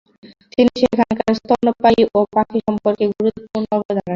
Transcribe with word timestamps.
তিনি 0.53 0.71
সেখানকার 0.81 1.31
স্তন্যপায়ী 1.39 2.01
ও 2.11 2.29
পাখি 2.33 2.59
সম্পর্কে 2.67 3.03
গুরুত্বপূর্ণ 3.11 3.65
অবদান 3.71 3.95
রাখেন। 3.97 4.09